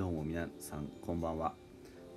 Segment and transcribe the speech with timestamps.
[0.00, 1.52] どうも皆さんこんばんは、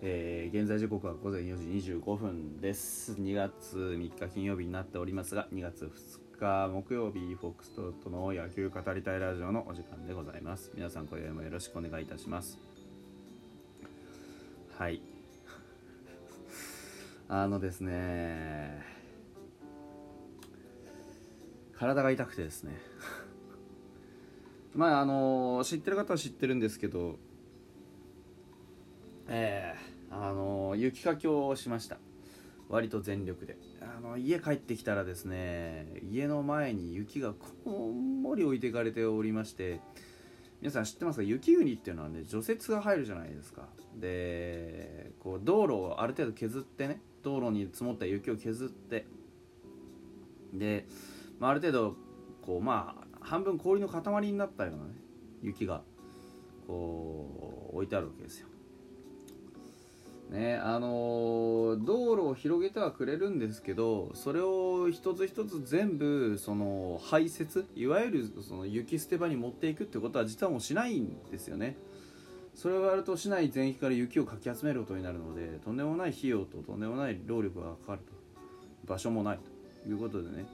[0.02, 3.12] えー現在時刻は午前4時25分です。
[3.12, 5.92] 2月3日金曜日になっておりますが2月
[6.34, 10.72] 2日木曜日フォックストロットの野球語りたいラジオのお時間でございます。
[10.74, 12.58] 皆さん今宵もよろしくお願いいたします。
[14.78, 15.02] はい。
[17.28, 18.82] あのですね
[21.74, 22.80] 体が痛くてですね。
[24.74, 27.20] まああの知ってる方は知ってるんですけど
[29.28, 31.98] えー、あの雪かきをしました。
[32.70, 33.58] 割と全力で。
[33.82, 39.82] あの家帰ってきたらですね家の前に雪がこんもり置いていかれておりまして
[40.62, 41.24] 皆さん知ってますか？
[41.24, 43.68] 雪国っていうのはね除雪が入るじゃないですか。
[44.00, 49.06] でこう道路をある程度削ってね道路に積もった雪を削って
[50.54, 50.88] で、
[51.40, 51.96] まあ、ある程度
[52.42, 54.94] こうまあ半分氷の塊になったようなね
[55.42, 55.84] 雪が
[56.66, 58.48] こう置いてあるわけですよ。
[60.34, 60.58] ね。
[60.58, 71.78] あの道路を広げてはくれるんですけどそれを一つ一つ全部その排雪いわゆるその雪捨て場に持っていくってことは実はもうしないんですよね。
[72.56, 78.14] それをやると市内全域から雪をかき集めることになるのでとんでもない費用ととんでもない労力がかかると。
[78.86, 79.40] 場所もない
[79.84, 80.46] ということでね。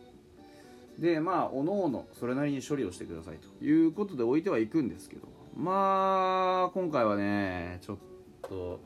[0.99, 5.27] でまあおのおのそれなりに処理をしてくださいということで置いてはいくんですけど。
[5.55, 7.97] まあ今回はねちょっ
[8.47, 8.79] と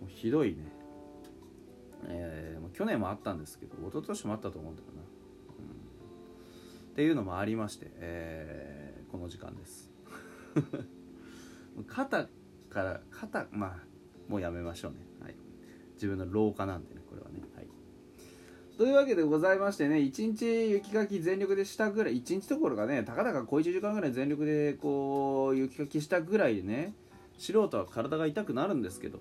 [0.00, 0.56] もうひどいね、
[2.08, 5.04] えー去年もあったんですけど一昨年もあったと思うんだよな、うん、
[6.92, 9.90] っていうのもありまして、えーこの時間です。
[11.86, 12.28] 肩
[12.68, 13.84] から肩まあ
[14.28, 15.34] もうやめましょうね、はい、
[15.94, 17.40] 自分の老化なんでねこれはね。
[17.54, 17.68] はい。
[18.76, 26.94] というわけでございましてね一日雪かき全力でしたぐらい一日どころかねたかだか小1時間ぐらい全力でこう雪かきしたぐらいでね
[27.38, 29.20] 素人は体が痛くなるんですけど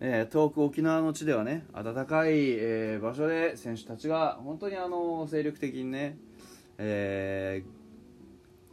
[0.00, 6.18] えー遠く沖縄の地ではね暖かい、えー場所で選手たちが本当にあの精力的にね、
[6.78, 7.64] え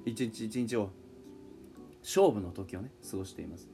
[0.06, 0.90] ー一日一日を
[2.02, 3.70] 勝負の時をね過ごしています、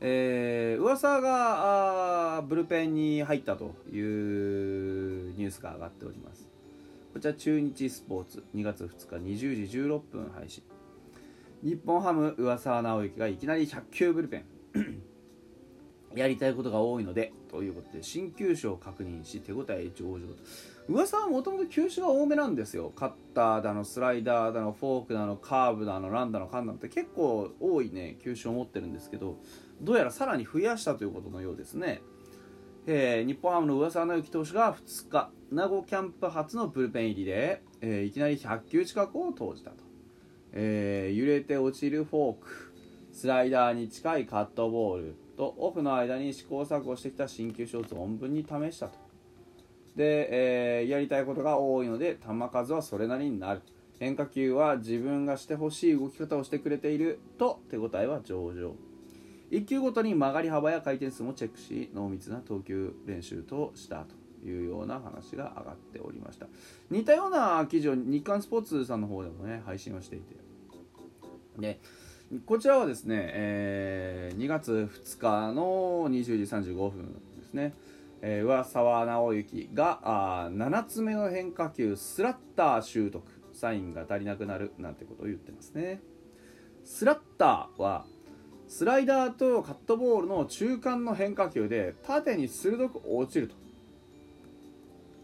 [0.00, 6.48] えー噂があブルペンに入ったというニュースが上がっております。
[7.12, 10.62] こちら中日スポーツ2月2日20時16分配信。
[11.62, 14.44] 日本ハム上沢直之がいきなり100球ブルペン。
[16.16, 20.42] やりたいことが多いのでということで新球種を確認し手応え上々と
[20.88, 22.92] 噂はもともと球種が多めなんですよ。
[22.94, 29.38] カッターだのスライダーだのフォークだのカーブだのランだのカンだのって結構多いね球種を持ってるんですけど
[29.80, 32.02] どうやらさらに増やしたということのようですね、
[32.86, 39.76] えー日本ハムの上沢直之投手が2日名護キャンプ初のブルペン入りで、えーいきなり100球近くを投じたと、
[40.52, 42.65] えー揺れて落ちるフォーク。
[43.16, 48.98] スライダーに近いカットボールとオフの間に試行錯誤してきた新球種を存分に試したと。
[49.96, 53.62] で、えーやりたいことが多いので球数はそれなりになる。
[53.98, 58.74] 変化球は自分がしてほしい動き方をしてくれていると手応えは上々。
[59.50, 66.48] 1球ごとに曲がり幅や回転数もチェックし濃密な投球練習としたというような話が上がっておりました。
[66.90, 70.36] 似たような記事を日刊スポーツさんの方でもね配信をしていて。
[71.58, 71.80] で
[72.44, 77.72] こちらはですね、えー2月2日の20時35分ですね、
[78.20, 83.22] えー上沢直之があ7つ目の変化球スラッター習得
[83.52, 86.00] サインが足りなくなるなんてことを言ってますね。
[86.84, 88.04] スラッターは
[88.66, 93.54] スライダーとカットボールの中間の変化球で縦に鋭く落ちると。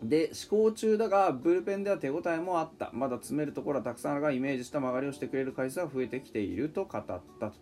[0.02, 2.90] で試行中だがブルペンでは手応えもあった。
[2.92, 7.52] まだ詰めるところはたくさんあるがイメージした曲がりをしてくれる回数は増えてきていると語ったと。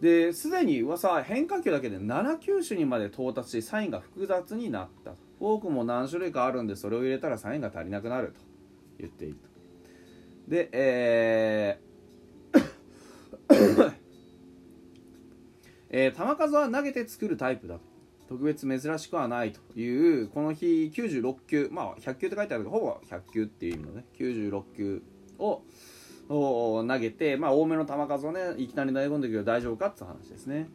[0.00, 5.12] ですでに噂は変化球だけで7球種にまで到達しサインが複雑になった。
[5.38, 8.40] フォークも何種類かあるんでそれを入れたらサインが足りなくなると
[8.98, 9.48] 言っていると。
[10.48, 12.66] でえー
[15.90, 17.95] えー球数は投げて作るタイプだと。
[18.28, 25.02] 特別珍しくはないというこの日96球まあ100球って書いてあるけどほぼ100球っていう意味のね96球
[25.38, 25.62] を
[26.28, 30.68] 投げて、まあ、多めの球数をねいきなり投げ込んでくるけど大丈夫かっていう話ですね。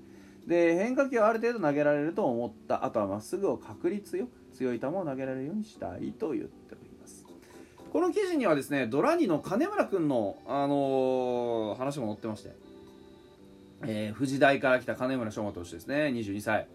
[0.48, 2.86] で変化球はある程度投げられると思った。
[2.86, 7.26] あとはまっすぐを確率よく強い球を投げられるようにしたいと言っております。
[7.92, 12.52] この記事にはですねドラニの金村君の、あのー話も載ってまして、
[13.84, 16.06] えー富士大から来た金村翔馬投手ですね。
[16.08, 16.68] 22歳。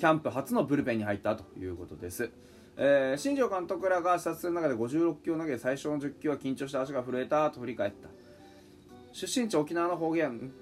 [0.00, 2.30] キャンプ初のブルペンに入ったということです、
[2.78, 8.08] えー新庄監督らが視察する中で56球を投げ最初の10球は緊張して足が震えたと振り返った。
[9.12, 10.52] 出身地沖縄の方言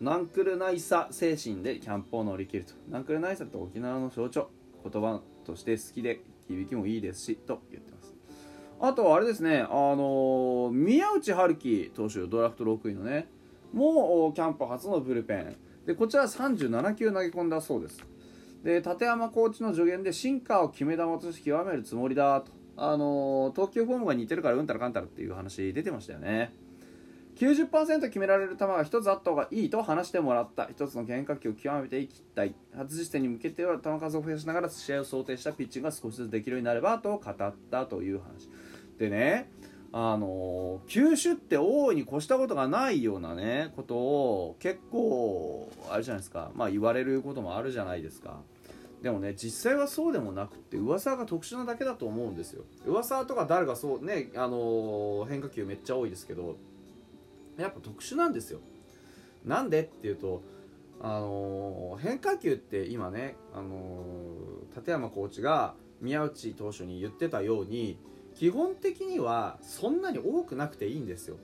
[0.00, 2.72] ナンクルナイサ精神でキャンプを乗り切ると。
[2.90, 4.50] ナンクルナイサって沖縄の象徴
[4.82, 8.12] 言葉として好きで響きもいいですしと言ってます。
[8.80, 13.28] あとあれですねあの宮内春樹投手ドラフト6位のね
[13.72, 15.56] もうキャンプ初のブルペン。
[15.86, 18.04] でこちら37球投げ込んだそうです。
[18.62, 22.52] で立山コーチの助言でシンカーを決め球として極めるつもりだと。
[22.80, 26.52] あの投球フォームが似てるからうんたらかんたらっていう話出てましたよね。
[27.36, 30.64] 90%決められる球が1つあった方がいいと話してもらった。
[30.64, 32.54] 1つの変化球を極めていきたい。
[32.76, 38.48] 初実戦に向けては球数を増やしながら試合を想定したピッチングが少しずつできるようになればと語ったという話。
[38.98, 39.50] でね
[39.90, 46.50] あの球種って大いに越したことがないようなねことを結構あれじゃないですか。
[46.54, 48.40] まあ言われることもあるじゃないですか。
[49.02, 52.64] でもね実際はそうでもなくって噂が特殊なだけだと思うんですよ。
[52.86, 56.56] 噂とか誰がそうねあの変化球めっちゃ多いですけど
[57.56, 58.60] やっぱ特殊なんですよ。
[59.44, 60.42] なんでっていうと
[61.00, 64.04] あの変化球って今ね、あの
[64.76, 67.98] 立山コーチが宮内投手に言ってたように
[68.38, 71.36] 基本的にはそんなに多くなくていいんですよ。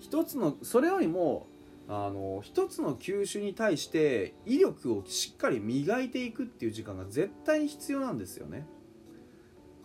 [0.00, 1.46] 一つのそれよりも
[1.88, 8.66] あの一つの球種に対して威力をしっかり磨いていくっていう時間が絶対に必要なんですよね。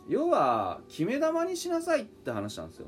[0.07, 2.87] 要は決め球にしなさいって話なんですよ。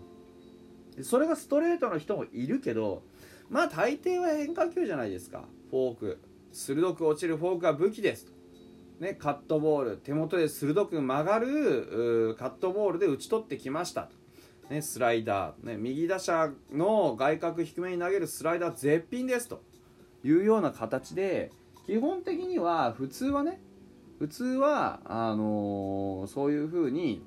[1.02, 3.04] それがストレートの人もいるけど
[3.50, 5.44] まあ大抵は変化球じゃないですか。
[5.70, 6.20] フォーク。
[6.54, 8.33] 鋭く落ちるフォークが武器ですと。
[9.00, 14.10] ね、カットボール手元で鋭く曲がるカットボールで打ち取ってきました。
[14.70, 19.62] ね、スライダー、ね、右打者の外角低めに投げるスライダー絶品ですと。
[20.24, 21.52] いうような形で
[21.86, 23.60] 基本的には普通はね
[24.20, 27.26] 普通はあのー、そういうふうに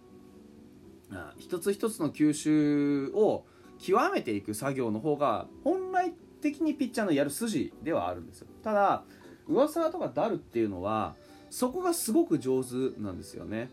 [1.38, 3.44] 一つ一つの球種を
[3.78, 8.48] 極めていく作業の方が本来的にピッチャーのやる筋ではあるんですよ。
[8.62, 9.04] ただ
[9.46, 11.14] 上沢とかダルっていうのは
[11.50, 13.70] そこがすごく上手なんですよね。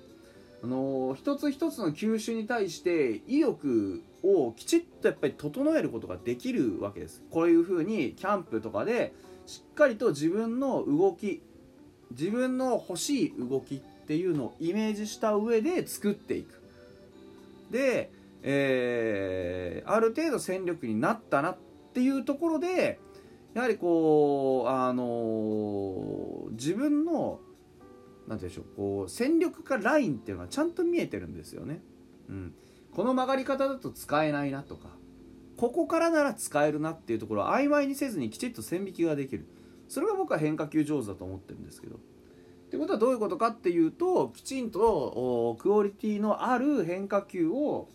[0.63, 7.21] あの一つ一つの球種に対して威力をきちっとやっぱり整えることができるわけです。
[7.31, 9.13] こういうふうにキャンプとかで
[9.45, 11.41] しっかりと自分の動き
[12.11, 16.61] 自分の欲しい動きっていうのをイメージした上で作っていく。
[17.71, 18.11] で、
[18.43, 21.57] えー、ある程度戦力になったなっ
[21.93, 22.99] ていうところで
[23.53, 27.39] やはりこうあのー、自分の
[28.27, 31.81] なんて言うんでしょうこう戦力化ラインっていうのはちゃんと見えてるんですよね、
[32.29, 32.53] うん、
[32.93, 34.89] この曲がり方だと使えないなとか
[35.57, 39.45] ここからなら使えるなっていうところを曖昧にせずにきちっと線引きができる。
[39.87, 41.95] それが僕は変化球上手だと思ってるんですけど。
[41.95, 41.99] っ
[42.69, 47.87] てことはどういうことかっていうときちんとクオリティのある変化球を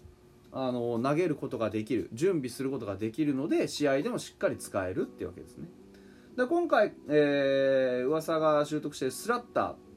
[0.52, 2.08] あの投げることができる。
[2.12, 5.68] 準備することができるので試合でもしっかり使えるっていうわけですね。
[6.36, 9.87] で今回、えー、噂が習得してスラッター。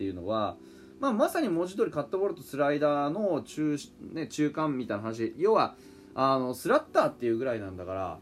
[0.00, 0.56] っていうのは、
[0.98, 3.76] まあ、まさに文字通りカットボールとスライダーの中,、
[4.14, 5.34] ね、中間みたいな話。
[5.36, 5.74] 要は
[6.14, 8.18] あのスラッターっていうぐらいなんだか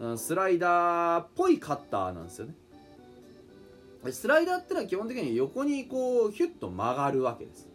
[0.00, 2.54] らスライダーっぽいカッターなんですよね。
[4.10, 7.68] スライダーってのは基本的に横にこうヒュッと曲がるわけです。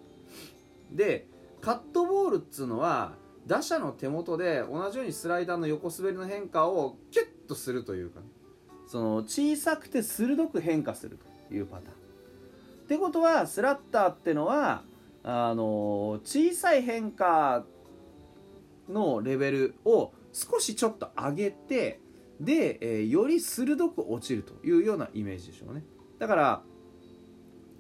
[0.91, 1.27] で
[1.61, 3.13] カットボールっつうのは
[3.45, 8.25] 打者の手元で同じようにスライダーの横滑りの変化をキュッとするというか、ね、
[8.87, 12.02] その小さくて鋭く変化するというパターン。
[12.93, 14.83] ってことはスラッターってのは
[15.23, 17.65] あの小さい変化
[18.87, 22.01] のレベルを少しちょっと上げて
[22.39, 25.83] で、えー、より鋭く落ちるというようなイメージでしょうね。
[26.19, 26.61] だから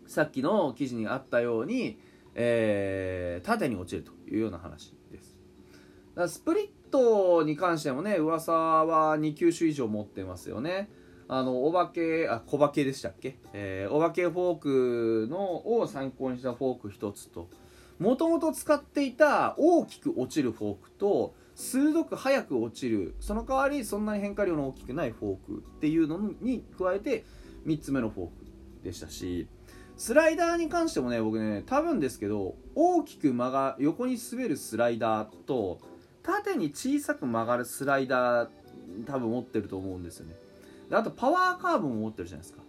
[0.07, 1.99] さっきの記事にあったように、
[2.33, 5.37] えー、縦に落ちるというような話です。
[6.15, 10.89] だからスプリットに関してもね噂は2球種以上持ってますよね。
[11.27, 17.49] あのお化けあ小化けでしたっけ、えー、お化けフォークのを参考にしたフォーク1つと
[17.99, 27.23] もともと使っていた大きく落ちるフォークと鋭く速く落ちるその代わりそんなに変化量の大きくないフォークっていうのに加えて
[27.65, 28.33] 3つ目のフォーク
[28.83, 29.47] でしたし
[29.95, 35.79] スライダーに関してもね僕ね多分ですけど大きく曲が横に滑るスライダーと
[36.23, 38.49] 縦に小さく曲がるスライダー
[39.05, 40.35] 多分持ってると思うんですよね。
[40.93, 42.61] であとパワーカーブも持ってるじゃないですか。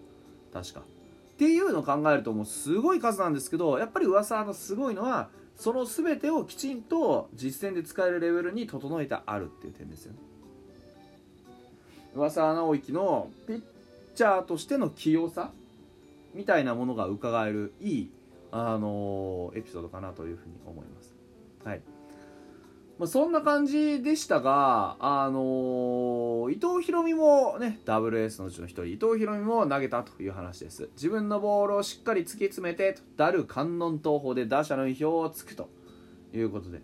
[0.51, 0.81] 確か。
[0.81, 10.19] っていうのを考えるともうすごい数なんですけどやっぱり噂のすごいのはその全てをきちんと実践で使えるレベルに整えてあるっていう点ですよね。
[12.15, 13.63] 噂直之のピッ
[14.15, 15.53] チャーとしての器用さ
[16.33, 18.11] みたいなものが伺えるいい、
[18.53, 21.15] あのー、エピソードかなというふうに思います。
[21.63, 21.83] はい。
[22.99, 30.89] まあ、そんな感じでしたが、あのー、伊藤博美もね、ダブルエースのうちの一人、伊藤博美も投げたという話です。
[30.95, 35.69] 自分のボールをしっかり突き詰めて、ダル観音東方で打者の意表をつくと
[36.33, 36.83] いうことで、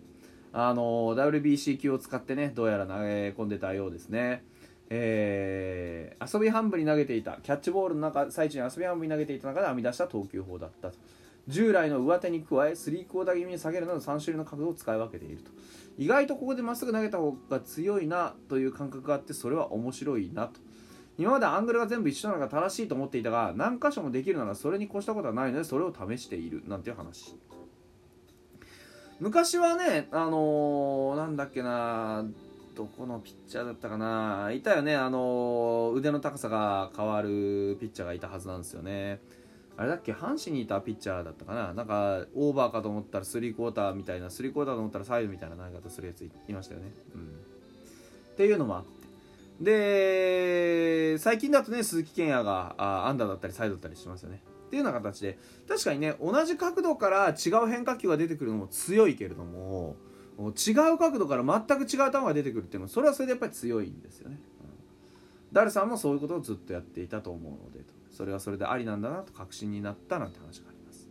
[0.51, 4.43] あのー、WBC 球を使ってね、どうやら投げ込んでたようですね。
[4.89, 10.97] えー、遊び半分に投げていた、キャッチボールの中最中に遊び半分に投げていた中で編み出した投球法だったと。
[11.47, 15.51] 従来の上手に加え、スリークォーター気味に下げるなど3種類の角度を使い分けていると。
[15.97, 20.59] 意外とここでまっすぐ投げた方が強いなという感覚があってそれは面白いなと。
[21.17, 27.35] 今までアングルが全部一緒なのが正しいと思っていたが何箇所もできるならそれに越したことはないのでそれを試しているなんていう話。
[29.19, 32.25] 昔はねあのー、なんだっけな
[32.75, 34.51] どこのピッチャーだったかな。
[34.51, 39.21] いたよねあのー、腕の高さが変わるピッチャーがいたはずなんですよね。
[39.81, 41.73] あれだっけ阪神にいたピッチャーだったかな？
[41.73, 47.25] なんかオーバーかと思ったらスリークォーターみたいなスリークォーターと思ったらサイドみたいな投げ方するやついましたよね、うん、っ
[48.37, 49.01] ていうのもあって。
[49.59, 54.43] で最近だとね鈴木健也があアンダーだったりサイドだったりしますよね。
[54.67, 59.95] っていうような形で確かにね同じ角度から違う変化球が出てくるのも強いけれども
[60.39, 64.69] 違う角度から全く違う球が出てくるっていうのはそれはそれでやっぱり強いんですよね、うん、
[65.51, 68.00] ダルさんもそういうことをずっとやっていたと思うのでと。
[68.11, 71.07] それはそれでありなんだなと確信になったなんて話があります、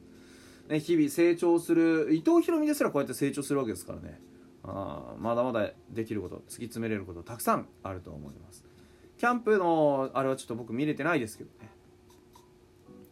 [0.68, 4.20] ね、日々成長する伊藤博美ですらこうやって成長するわけですからね。
[4.62, 8.64] あまだまだできること突き詰めれることたくさんあると思います。
[9.18, 11.70] キャンプのあれはちょっと僕見れてないですけどね。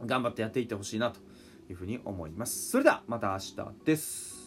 [0.06, 1.20] 頑張ってやっていってほしいなと
[1.68, 2.70] いうふうに思います。
[2.70, 4.37] それではまた明日です。